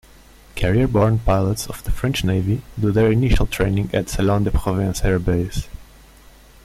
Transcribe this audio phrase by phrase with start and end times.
[0.55, 5.69] Carrier-borne pilots of the French navy do their initial training at Salon-de-Provence Air Base.